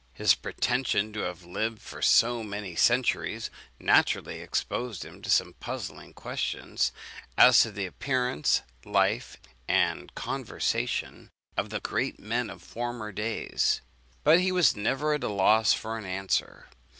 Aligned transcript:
His 0.15 0.33
pretension 0.33 1.13
to 1.13 1.19
have 1.19 1.43
lived 1.43 1.79
for 1.79 2.01
so 2.01 2.41
many 2.43 2.75
centuries 2.75 3.51
naturally 3.79 4.39
exposed 4.39 5.05
him 5.05 5.21
to 5.21 5.29
some 5.29 5.53
puzzling 5.59 6.13
questions, 6.13 6.91
as 7.37 7.59
to 7.61 7.71
the 7.71 7.85
appearance, 7.85 8.63
life, 8.83 9.37
and 9.67 10.15
conversation 10.15 11.29
of 11.55 11.69
the 11.69 11.79
great 11.79 12.17
men 12.17 12.49
of 12.49 12.63
former 12.63 13.11
days; 13.11 13.81
but 14.23 14.39
he 14.39 14.51
was 14.51 14.75
never 14.75 15.13
at 15.13 15.23
a 15.23 15.27
loss 15.29 15.71
for 15.71 15.99
an 15.99 16.05
answer. 16.05 16.65